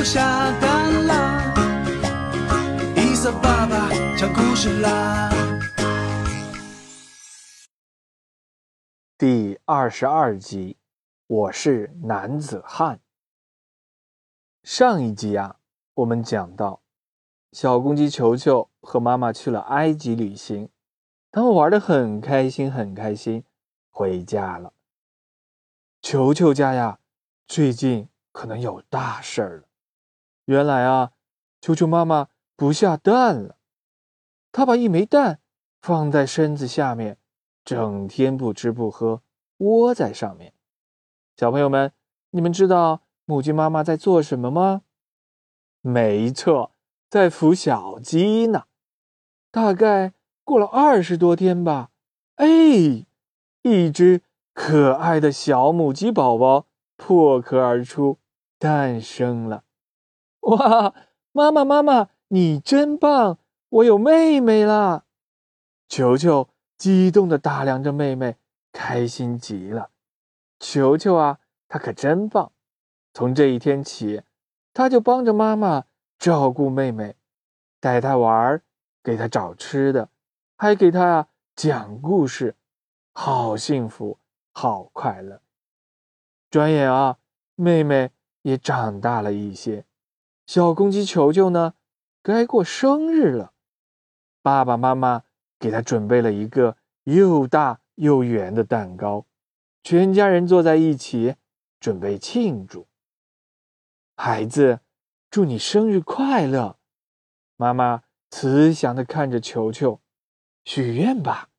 [0.00, 1.54] 不下蛋啦，
[2.96, 5.28] 伊萨爸爸讲故事啦。
[9.18, 10.78] 第二十二集，
[11.26, 12.98] 我是男子汉。
[14.62, 15.56] 上一集啊，
[15.92, 16.80] 我们讲到，
[17.52, 20.70] 小公鸡球球和妈妈去了埃及旅行，
[21.30, 23.44] 他们玩的很开心，很开心，
[23.90, 24.72] 回家了。
[26.00, 27.00] 球球家呀，
[27.46, 29.64] 最近可能有大事儿了。
[30.50, 31.12] 原来啊，
[31.60, 33.54] 球球妈妈不下蛋了，
[34.50, 35.38] 她把一枚蛋
[35.80, 37.18] 放在身子下面，
[37.64, 39.22] 整天不吃不喝，
[39.58, 40.52] 窝在上面。
[41.36, 41.92] 小朋友们，
[42.30, 44.82] 你们知道母鸡妈妈在做什么吗？
[45.82, 46.72] 没错，
[47.08, 48.64] 在孵小鸡呢。
[49.52, 51.90] 大概过了二十多天吧，
[52.34, 53.06] 哎，
[53.62, 54.22] 一只。
[54.52, 58.18] 可爱的小母鸡宝宝破壳而出，
[58.58, 59.62] 诞生了！
[60.40, 60.94] 哇，
[61.32, 63.38] 妈妈妈妈，你真棒！
[63.68, 65.04] 我有妹妹啦！
[65.88, 66.48] 球球
[66.78, 68.36] 激动地打量着妹妹，
[68.72, 69.90] 开心极了。
[70.58, 72.52] 球球啊，他可真棒！
[73.12, 74.22] 从这一天起，
[74.72, 75.84] 他就帮着妈妈
[76.18, 77.16] 照顾妹妹，
[77.80, 78.62] 带她玩，
[79.02, 80.08] 给她找吃的，
[80.56, 82.56] 还给她啊讲故事，
[83.12, 84.18] 好幸福！
[84.52, 85.42] 好快乐！
[86.50, 87.18] 转眼啊，
[87.54, 88.10] 妹妹
[88.42, 89.84] 也长大了一些。
[90.50, 91.74] 小公鸡球球呢，
[92.24, 93.52] 该过生日了。
[94.42, 95.22] 爸爸妈妈
[95.60, 99.26] 给他准备了一个又大又圆的蛋糕，
[99.84, 101.36] 全家人坐在一起
[101.78, 102.88] 准备庆祝。
[104.16, 104.80] 孩子，
[105.30, 106.80] 祝你生日快乐！
[107.56, 110.00] 妈妈慈祥的看着球球，
[110.64, 111.50] 许愿吧。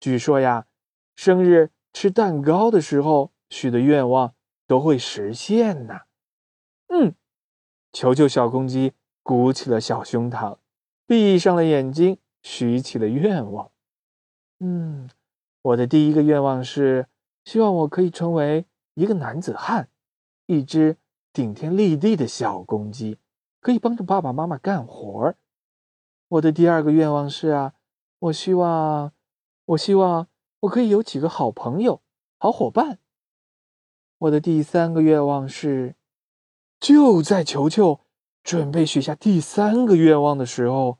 [0.00, 0.66] 据说呀，
[1.14, 1.70] 生日。
[1.92, 4.34] 吃蛋糕的时候许的愿望
[4.66, 6.00] 都会实现呢。
[7.92, 10.58] 球球小公鸡鼓起了小胸膛，
[11.06, 13.70] 闭上了眼睛，许起了愿望。
[14.60, 15.10] 嗯，
[15.62, 17.06] 我的第一个愿望是
[17.44, 19.88] 希望我可以成为一个男子汉，
[20.46, 20.96] 一只
[21.32, 23.18] 顶天立地的小公鸡，
[23.60, 25.36] 可以帮着爸爸妈妈干活儿。
[26.28, 27.74] 我的第二个愿望是啊，
[28.18, 29.12] 我希望，
[29.66, 30.28] 我希望。
[30.62, 32.02] 我可以有几个好朋友、
[32.38, 33.00] 好伙伴。
[34.18, 35.96] 我的第三个愿望是，
[36.82, 38.00] 就在球球
[38.42, 40.98] 准备许下第三个愿望的时候，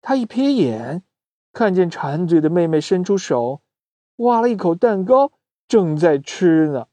[0.00, 1.04] 他一瞥眼，
[1.52, 3.62] 看见馋嘴的妹妹伸出手，
[4.16, 5.30] 挖了一口蛋糕，
[5.68, 6.88] 正在吃呢。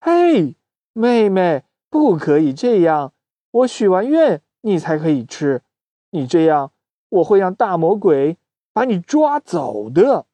[0.00, 0.56] 嘿，
[0.92, 3.12] 妹妹，不可以这样！
[3.52, 5.62] 我许完愿，你才可以吃。
[6.10, 6.72] 你这样，
[7.10, 8.38] 我会让大魔鬼
[8.72, 10.26] 把你抓走的。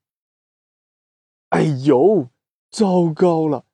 [1.50, 2.28] 哎呦，
[2.70, 3.66] 糟糕了！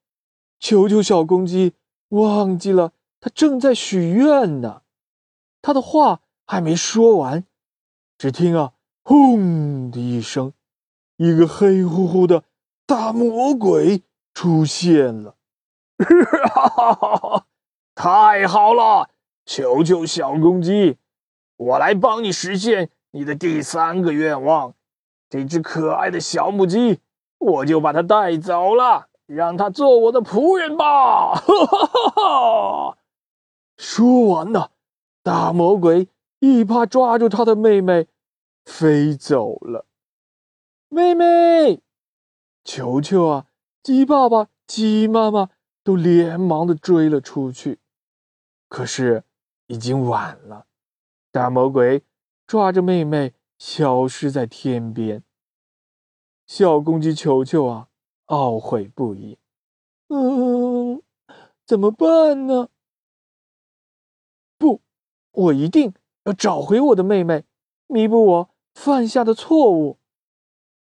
[0.58, 1.74] 球球小公鸡
[2.08, 4.82] 忘记了，他正在许愿呢。
[5.60, 7.44] 他的话还没说完，
[8.16, 10.52] 只听啊，轰的一声，
[11.16, 12.44] 一个黑乎乎的
[12.86, 14.02] 大魔鬼
[14.34, 15.36] 出现了。
[17.94, 19.10] 太好了，
[19.44, 20.98] 球球小公鸡，
[21.56, 24.74] 我来帮你实现你的第三个愿望。
[25.28, 27.00] 这只可爱的小母鸡。
[27.40, 31.36] 我就把它带走了，让它做我的仆人吧！
[31.36, 32.97] 哈哈哈哈
[33.78, 34.72] 说完呢，
[35.22, 36.08] 大魔鬼
[36.40, 38.08] 一把抓住他的妹妹，
[38.64, 39.86] 飞走了。
[40.88, 41.80] 妹妹，
[42.64, 43.46] 球球啊，
[43.82, 45.50] 鸡爸爸、鸡妈妈
[45.84, 47.78] 都连忙的追了出去，
[48.68, 49.22] 可是
[49.68, 50.66] 已经晚了。
[51.30, 52.02] 大魔鬼
[52.48, 55.22] 抓着妹妹，消失在天边。
[56.46, 57.88] 小公鸡球球啊，
[58.26, 59.38] 懊悔不已。
[60.08, 61.00] 嗯，
[61.64, 62.70] 怎么办呢？
[65.38, 65.94] 我一定
[66.24, 67.44] 要找回我的妹妹，
[67.86, 69.98] 弥补我犯下的错误。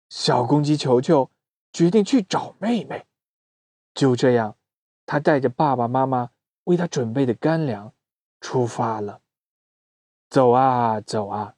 [0.08, 1.30] 小公鸡球球
[1.72, 3.04] 决定去找妹妹。
[3.94, 4.56] 就这样，
[5.06, 6.30] 他带着爸爸妈妈
[6.64, 7.92] 为他准备的干粮
[8.40, 9.20] 出发了。
[10.30, 11.56] 走啊走啊，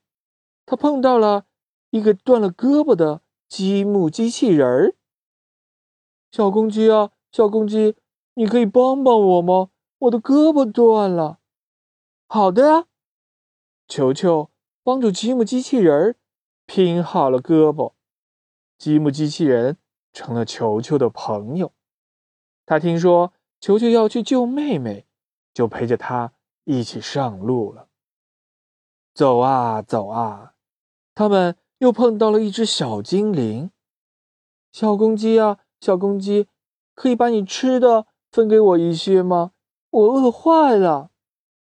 [0.64, 1.44] 他碰到了
[1.90, 3.22] 一个断了胳膊的。
[3.48, 4.96] 积木机器人儿，
[6.32, 7.94] 小公鸡啊，小公鸡，
[8.34, 9.70] 你可以帮帮我吗？
[9.98, 11.38] 我的胳膊断了。
[12.26, 12.86] 好的呀，
[13.88, 14.50] 球球
[14.82, 16.16] 帮助积木机器人
[16.66, 17.92] 拼好了胳膊，
[18.78, 19.78] 积木机器人
[20.12, 21.72] 成了球球的朋友。
[22.64, 25.06] 他听说球球要去救妹妹，
[25.54, 26.32] 就陪着他
[26.64, 27.88] 一起上路了。
[29.14, 30.54] 走啊走啊，
[31.14, 31.56] 他们。
[31.78, 33.70] 又碰到了一只小精灵，
[34.72, 36.48] 小公鸡啊，小公鸡，
[36.94, 39.52] 可以把你吃的分给我一些吗？
[39.90, 41.10] 我饿坏了。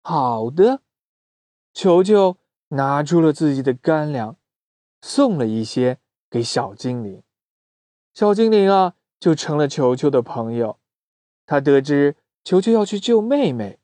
[0.09, 0.83] 好的。
[1.73, 2.37] 球球
[2.69, 4.37] 拿出了自己的干粮，
[5.01, 5.99] 送了一些
[6.29, 7.21] 给小精灵。
[8.13, 10.79] 小精灵啊，就成了球球的朋友。
[11.45, 12.15] 他得知
[12.45, 13.79] 球球要去救妹妹，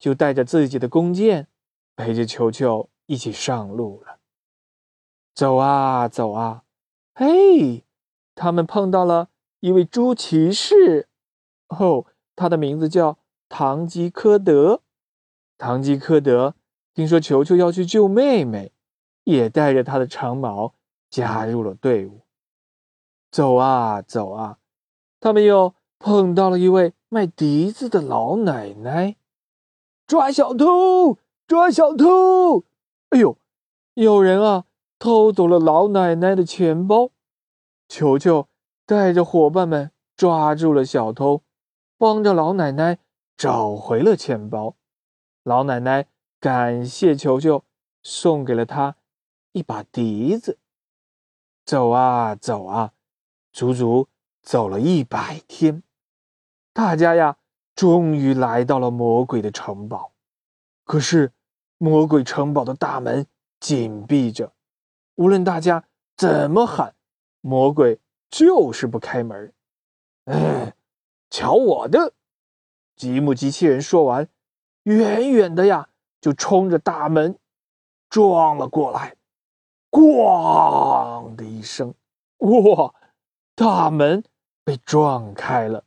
[0.00, 1.46] 就带着自己的弓箭，
[1.94, 4.18] 陪着球球一起上路了。
[5.32, 6.64] 走啊走啊，
[7.14, 7.84] 嘿，
[8.34, 9.28] 他们碰到了
[9.60, 11.08] 一位猪骑士。
[11.68, 12.04] 哦，
[12.34, 14.82] 他的名字叫唐吉诃德。
[15.58, 16.54] 唐吉诃德
[16.94, 18.72] 听说球球要去救妹妹，
[19.24, 20.74] 也带着他的长矛
[21.10, 22.22] 加入了队伍。
[23.30, 24.58] 走啊走啊，
[25.20, 29.16] 他们又碰到了一位卖笛子的老奶奶。
[30.06, 31.18] 抓小偷！
[31.46, 32.64] 抓小偷！
[33.10, 33.36] 哎呦，
[33.94, 34.64] 有人啊！
[34.98, 37.10] 偷走了老奶奶的钱包，
[37.88, 38.48] 球球
[38.86, 41.42] 带着伙伴们抓住了小偷，
[41.96, 42.98] 帮着老奶奶
[43.36, 44.76] 找回了钱包。
[45.42, 46.06] 老奶奶
[46.40, 47.64] 感谢球球，
[48.02, 48.96] 送给了他
[49.52, 50.58] 一把笛子。
[51.64, 52.92] 走啊走啊，
[53.52, 54.08] 足足
[54.42, 55.82] 走了一百天，
[56.72, 57.36] 大家呀，
[57.74, 60.12] 终于来到了魔鬼的城堡。
[60.84, 61.32] 可是，
[61.76, 63.26] 魔鬼城堡的大门
[63.60, 64.52] 紧闭着。
[65.16, 65.84] 无论大家
[66.16, 66.94] 怎么喊，
[67.40, 68.00] 魔鬼
[68.30, 69.52] 就是不开门。
[70.24, 70.72] 嗯，
[71.28, 72.14] 瞧我的！
[72.96, 74.28] 积木机器人说完，
[74.88, 75.88] 远远的呀，
[76.18, 77.38] 就冲着大门
[78.08, 79.16] 撞了过来。
[79.90, 81.94] 咣的一声，
[82.38, 82.94] 哇！
[83.54, 84.24] 大门
[84.64, 85.84] 被撞开了，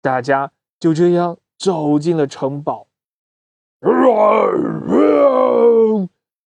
[0.00, 0.50] 大家
[0.80, 2.88] 就这样走进了城堡。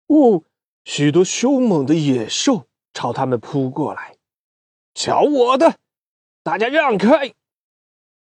[0.08, 0.43] 哦！
[0.84, 4.17] 许多凶猛的野兽朝他们扑过来，
[4.94, 5.76] 瞧我的！
[6.43, 7.34] 大家让开！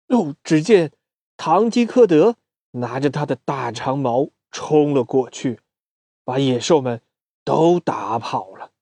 [0.08, 0.90] 哦，只见
[1.37, 2.37] 唐吉诃德
[2.72, 5.60] 拿着他的大长矛冲了过去，
[6.24, 7.02] 把野兽们
[7.44, 8.72] 都打跑了。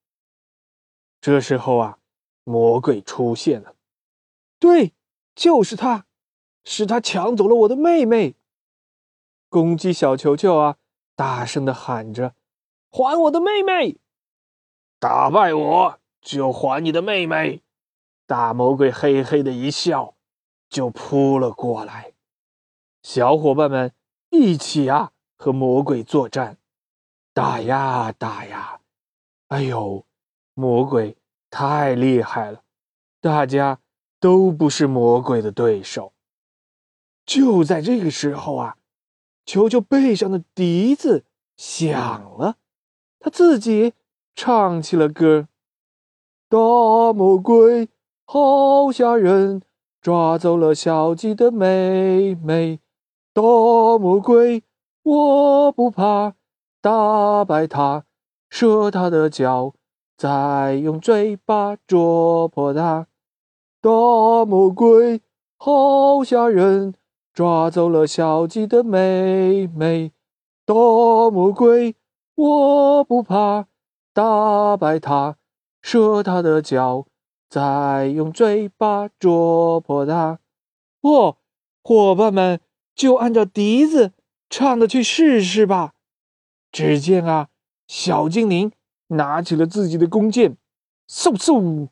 [1.21, 1.99] 这时候啊，
[2.45, 3.75] 魔鬼出现了，
[4.59, 4.93] 对，
[5.35, 6.07] 就是他，
[6.65, 8.35] 是他抢走了我的妹妹。
[9.49, 10.77] 公鸡小球球啊，
[11.15, 12.35] 大声的喊着。
[12.91, 13.99] 还我的妹妹！
[14.99, 17.63] 打败我就还你的妹妹！
[18.27, 20.15] 大魔鬼嘿嘿的一笑，
[20.69, 22.15] 就扑了过来。
[23.09, 23.93] 小伙伴们
[24.31, 26.59] 一起啊，和魔鬼作战，
[27.33, 28.81] 打呀打呀！
[29.47, 30.05] 哎呦，
[30.55, 31.17] 魔鬼
[31.49, 32.63] 太厉害了，
[33.21, 33.79] 大家
[34.19, 36.15] 都不是魔鬼的对手。
[37.25, 38.77] 就在这个时候啊，
[39.45, 41.25] 球球背上的笛子
[41.57, 42.57] 响了。
[43.21, 43.95] 他自己
[44.35, 45.47] 唱起了歌
[46.51, 46.59] ：“大
[47.13, 47.89] 魔鬼
[48.25, 49.63] 好吓人，
[50.01, 52.81] 抓走了小鸡的妹妹。
[53.37, 54.65] 大魔鬼
[55.03, 56.33] 我不怕，
[56.81, 58.07] 打败他，
[58.49, 59.75] 射他的脚，
[60.17, 63.09] 再用嘴巴啄破他。
[63.83, 63.91] 大
[64.47, 65.21] 魔鬼
[65.59, 66.95] 好吓人，
[67.35, 70.13] 抓走了小鸡的妹妹。
[70.65, 70.73] 大
[71.31, 71.95] 魔鬼。”
[72.37, 73.67] 我不怕，
[74.15, 75.37] 打败他，
[75.83, 77.05] 射他的脚，
[77.51, 80.39] 再用嘴巴啄破他。
[81.03, 81.37] 哦，
[81.83, 82.61] 伙伴们，
[82.97, 84.13] 就按照笛子
[84.51, 85.93] 唱的去试试吧。
[86.73, 87.49] 只见啊，
[87.87, 88.73] 小精灵
[89.09, 90.57] 拿起了自己的弓箭，
[91.09, 91.89] 嗖嗖，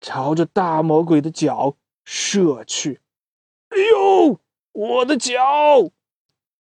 [0.00, 3.00] 朝着大魔鬼的脚射去。
[3.68, 4.40] 哎呦，
[4.72, 5.38] 我的脚！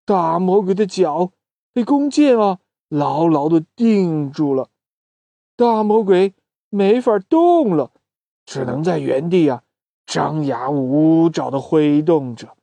[0.04, 1.32] 大魔鬼的脚
[1.72, 2.58] 被弓箭啊！
[2.88, 4.68] 牢牢的定住了，
[5.56, 6.34] 大魔鬼
[6.68, 7.92] 没法动了，
[8.44, 9.62] 只能在原地啊
[10.06, 12.56] 张牙舞爪的挥动着。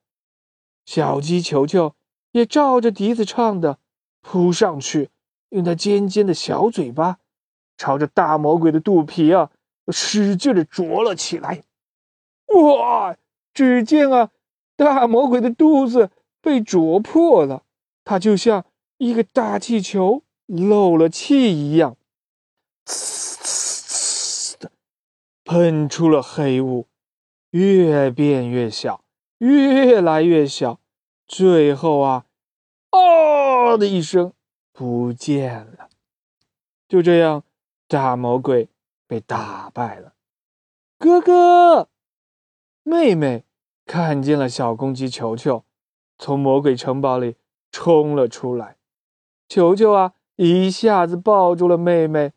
[0.93, 1.95] 小鸡球球
[2.33, 3.79] 也照着笛子唱的
[4.19, 5.10] 扑上去，
[5.48, 7.19] 用它尖尖的小嘴巴
[7.77, 9.51] 朝着大魔鬼的肚皮啊
[9.88, 11.63] 使劲的啄了起来。
[12.48, 13.15] 哇！
[13.53, 14.31] 只见啊，
[14.75, 17.63] 大魔鬼的肚子被啄破了，
[18.03, 18.65] 它就像……
[18.98, 21.95] 一个大气球漏了气一样，
[22.86, 24.71] 呲呲呲的
[25.45, 26.88] 喷出了黑雾，
[27.51, 29.05] 越变越小，
[29.39, 30.80] 越来越小，
[31.31, 32.25] 最后啊，
[32.91, 34.33] 哦的一声
[34.73, 35.88] 不见了。
[36.89, 37.45] 就这样，
[37.88, 38.67] 大魔鬼
[39.07, 40.13] 被打败了。
[41.00, 41.88] 哥哥，
[42.83, 43.45] 妹妹
[43.85, 45.63] 看见了小公鸡球球，
[46.17, 47.38] 从魔鬼城堡里
[47.71, 48.75] 冲了出来。
[49.47, 52.33] 球球啊，一下子抱住了妹妹，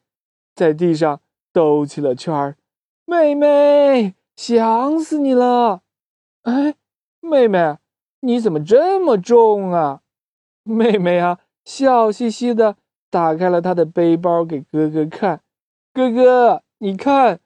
[0.54, 1.20] 在地上
[1.52, 2.56] 兜起了圈儿。
[3.06, 5.82] 妹妹，想死你了！
[6.42, 6.76] 哎，
[7.18, 7.78] 妹妹，
[8.24, 10.00] 你怎么这么重啊？
[10.64, 12.76] 妹妹啊，笑嘻嘻的
[13.10, 15.42] 打开了她的背包给哥哥看。
[15.92, 17.40] 哥哥，你看，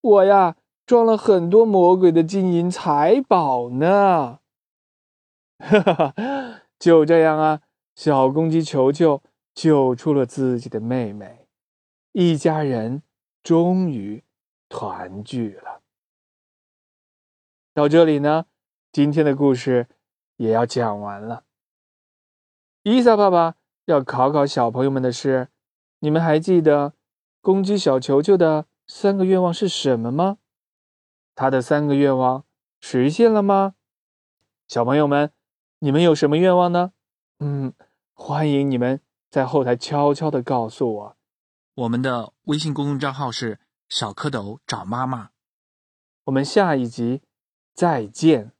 [0.00, 4.40] 我呀装了很多魔鬼的金银财宝呢。
[5.58, 6.14] 哈哈哈，
[6.78, 7.60] 就这样啊，
[7.94, 9.22] 小公鸡球球
[9.54, 11.46] 救出了自己的妹妹，
[12.12, 13.02] 一家人
[13.42, 14.22] 终于
[14.68, 15.80] 团聚了。
[17.72, 18.46] 到这里呢，
[18.92, 19.88] 今天的故事
[20.38, 21.44] 也要讲完了。
[22.82, 25.48] 伊萨爸爸要考考小朋友们的是：
[25.98, 26.94] 你们还记得
[27.42, 30.38] 公鸡小球球的三个愿望是什么吗？
[31.34, 32.44] 他的三个愿望
[32.80, 33.74] 实现了吗？
[34.66, 35.32] 小朋友们，
[35.80, 36.92] 你们有什么愿望呢？
[37.40, 37.74] 嗯，
[38.14, 41.16] 欢迎你们在后台悄悄的告诉我。
[41.74, 45.30] 我们的微信公众账号是小蝌蚪找妈妈。
[46.24, 47.22] 我们下一集
[47.74, 48.57] 再见。